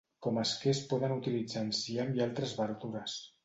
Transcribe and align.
Com 0.27 0.37
a 0.37 0.45
esquer 0.47 0.71
es 0.71 0.79
poden 0.93 1.13
utilitzar 1.17 1.65
enciam 1.67 2.13
i 2.19 2.27
altres 2.29 2.59
verdures. 2.65 3.23